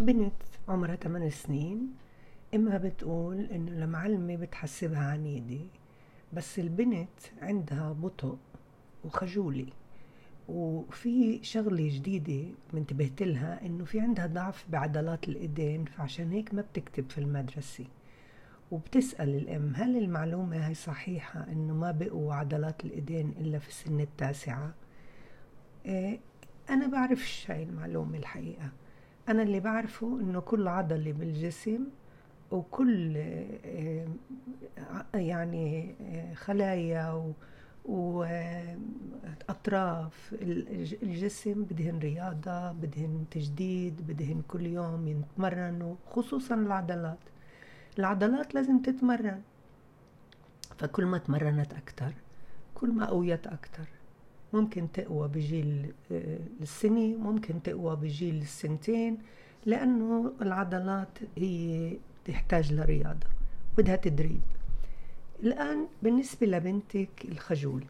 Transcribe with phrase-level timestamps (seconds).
[0.00, 0.32] بنت
[0.68, 1.94] عمرها 8 سنين
[2.54, 5.64] إمها بتقول إنه المعلمة بتحسبها عنيدة
[6.32, 7.08] بس البنت
[7.42, 8.36] عندها بطء
[9.04, 9.66] وخجولة
[10.48, 17.10] وفي شغلة جديدة منتبهت لها إنه في عندها ضعف بعضلات الإيدين فعشان هيك ما بتكتب
[17.10, 17.84] في المدرسة
[18.70, 24.74] وبتسأل الأم هل المعلومة هي صحيحة إنه ما بقوا عضلات الإيدين إلا في السن التاسعة؟
[25.86, 26.18] إيه
[26.70, 28.70] أنا بعرفش هاي المعلومة الحقيقة
[29.28, 31.84] أنا اللي بعرفه إنه كل عضلة بالجسم
[32.50, 34.06] وكل آه،
[35.14, 37.32] يعني آه، خلايا
[39.44, 39.64] وأطراف
[41.02, 47.18] الجسم بدهن رياضة بدهن تجديد بدهن كل يوم يتمرنوا خصوصا العضلات.
[47.98, 49.42] العضلات لازم تتمرن.
[50.78, 52.12] فكل ما تمرنت أكتر
[52.74, 53.95] كل ما قويت أكتر.
[54.56, 59.18] ممكن تقوى بجيل آه، السنة ممكن تقوى بجيل السنتين
[59.66, 61.92] لأنه العضلات هي
[62.24, 63.26] تحتاج لرياضة
[63.78, 64.40] بدها تدريب.
[65.42, 67.84] الآن بالنسبة لبنتك الخجول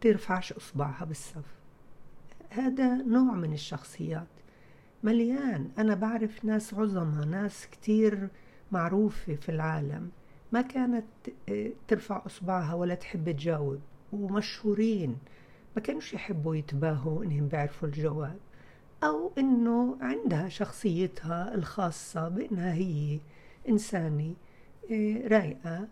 [0.00, 1.44] بترفعش إصبعها بالصف.
[2.50, 4.26] هذا نوع من الشخصيات.
[5.02, 5.68] مليان.
[5.78, 8.28] أنا بعرف ناس عظمى ناس كتير
[8.72, 10.10] معروفة في العالم.
[10.52, 11.06] ما كانت
[11.48, 13.80] آه، ترفع إصبعها ولا تحب تجاوب.
[14.12, 15.16] ومشهورين.
[15.76, 18.38] ما كانوش يحبوا يتباهوا إنهم بيعرفوا الجواب
[19.04, 23.20] أو إنه عندها شخصيتها الخاصة بإنها هي
[23.68, 24.34] إنسانة
[24.90, 25.88] آه، رايقة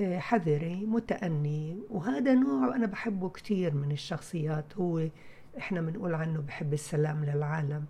[0.00, 4.76] آه، حذرة متأني وهذا نوع أنا بحبه كتير من الشخصيات.
[4.76, 5.08] هو
[5.58, 7.84] إحنا بنقول عنه بحب السلام للعالم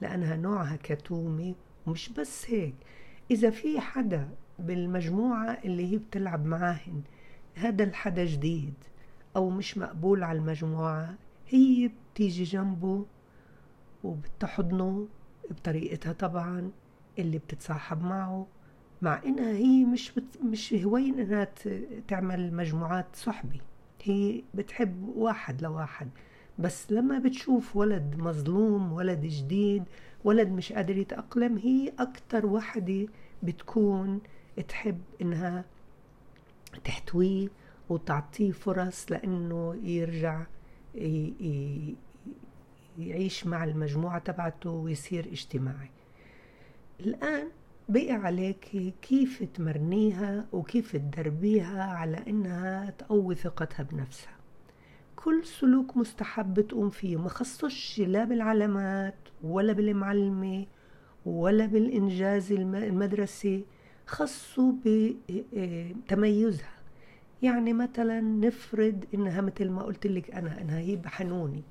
[0.00, 1.54] لأنها نوعها كتومي
[1.86, 2.74] ومش بس هيك.
[3.30, 7.02] إذا في حدا بالمجموعة اللي هي بتلعب معاهن
[7.54, 8.74] هذا الحدا جديد.
[9.36, 11.14] أو مش مقبول على المجموعة
[11.48, 13.06] هي بتيجي جنبه
[14.04, 15.08] وبتحضنه
[15.50, 16.70] بطريقتها طبعا
[17.18, 18.46] اللي بتتصاحب معه
[19.02, 20.42] مع إنها هي مش بت...
[20.44, 21.48] مش هوين إنها
[22.08, 23.60] تعمل مجموعات صحبة
[24.02, 26.08] هي بتحب واحد لواحد.
[26.58, 29.84] بس لما بتشوف ولد مظلوم ولد جديد
[30.24, 33.06] ولد مش قادر يتأقلم هي أكتر وحدة
[33.42, 34.20] بتكون
[34.68, 35.64] تحب إنها
[36.84, 37.48] تحتويه
[37.88, 40.46] وتعطيه فرص لأنه يرجع
[42.98, 45.90] يعيش مع المجموعة تبعته ويصير اجتماعي.
[47.00, 47.48] الآن
[47.88, 54.36] بقي عليك كيف تمرنيها وكيف تدربيها على إنها تقوي ثقتها بنفسها.
[55.16, 60.66] كل سلوك مستحب بتقوم فيه ما خصش لا بالعلامات ولا بالمعلمة
[61.26, 63.64] ولا بالإنجاز المدرسي
[64.06, 66.77] خصوا بتميزها
[67.42, 71.62] يعني مثلا نفرض إنها مثل ما قلت لك أنا إنها هي بحنوني.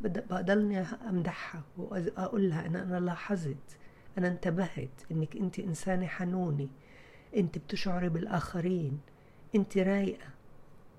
[0.00, 3.78] بضلني أمدحها واقول لها أنا أنا لاحظت
[4.18, 6.68] أنا انتبهت إنك أنت إنسانة حنونه
[7.36, 9.00] أنت بتشعري بالآخرين.
[9.54, 10.26] أنت رايقة.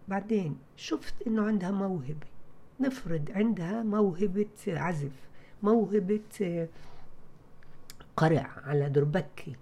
[0.07, 2.27] بعدين شفت إنه عندها موهبة.
[2.79, 5.29] نفرض عندها موهبة عزف
[5.63, 6.67] موهبة
[8.17, 9.55] قرع على دربكي.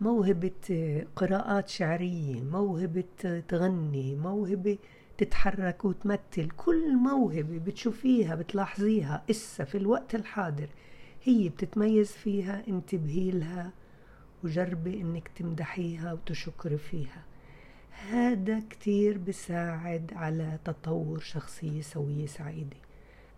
[0.00, 4.78] موهبة قراءات شعرية موهبة تغني موهبة
[5.18, 6.48] تتحرك وتمثل.
[6.56, 10.68] كل موهبة بتشوفيها بتلاحظيها إسا في الوقت الحاضر
[11.22, 13.72] هي بتتميز فيها انتبهي لها
[14.44, 17.24] وجربي إنك تمدحيها وتشكري فيها.
[18.08, 22.76] هذا كتير بساعد على تطور شخصية سوية سعيدة.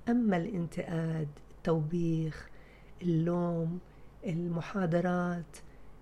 [0.09, 2.49] أما الانتقاد التوبيخ
[3.03, 3.79] اللوم
[4.27, 5.57] المحاضرات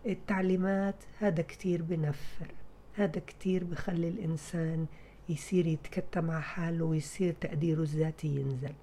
[0.06, 2.54] التعليمات هذا كتير بنفر
[2.94, 4.86] هذا كتير بخلي الإنسان
[5.28, 8.74] يصير يتكتى مع حاله ويصير تقديره الذاتي ينزل.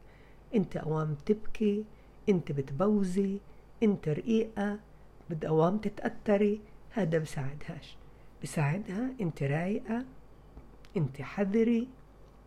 [0.56, 1.86] انت اوام تبكي
[2.30, 3.38] انت بتبوزي
[3.84, 4.80] انت رقيقة
[5.30, 6.62] بدوام تتأثري
[6.92, 7.98] هذا بساعدهاش.
[8.44, 10.06] بساعدها انت رايقة
[10.98, 11.88] انت حذري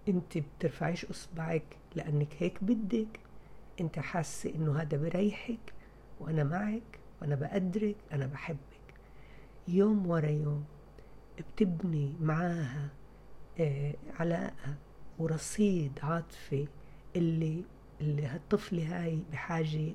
[0.08, 3.20] انت بترفعيش اصبعك لأنك هيك بدك
[3.80, 5.72] انت حاسة إنه هذا بريحك
[6.20, 7.03] وأنا معك.
[7.24, 8.94] وأنا بقدرك أنا بحبك.
[9.68, 10.65] يوم ورا يوم
[11.38, 12.88] بتبني معاها
[13.60, 14.74] آه علاقة
[15.18, 16.68] ورصيد عاطفي
[17.16, 17.65] اللي
[18.00, 19.92] اللي هالطفلة هاي بحاجة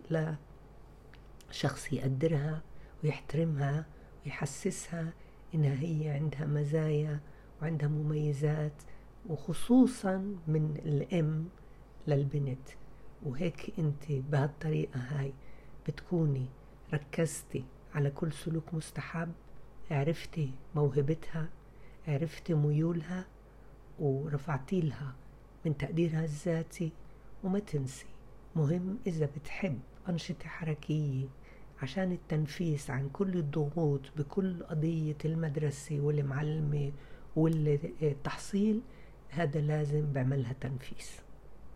[1.50, 2.62] لشخص يقدرها
[3.04, 3.86] ويحترمها
[4.26, 5.14] ويحسسها
[5.56, 7.20] إنها هي عندها مزايا
[7.62, 8.82] وعندها مميزات
[9.30, 10.18] وخصوصا
[10.48, 11.50] من الأم
[12.08, 12.70] للبنت.
[13.24, 15.34] وهيك أنت بهالطريقة هاي
[15.88, 16.46] بتكوني.
[16.94, 17.64] ركزتي
[17.96, 19.32] على كل سلوك مستحب
[19.92, 21.50] عرفتي موهبتها
[22.08, 23.26] عرفتي ميولها
[24.00, 25.16] ورفعتي لها
[25.66, 26.92] من تقديرها الذاتي.
[27.44, 28.06] وما تنسي
[28.56, 31.26] مهم إذا بتحب أنشطة حركية
[31.82, 36.92] عشان التنفيس عن كل الضغوط بكل قضية المدرسة والمعلمة
[37.36, 38.82] والتحصيل
[39.30, 41.22] هذا لازم بعملها تنفيس.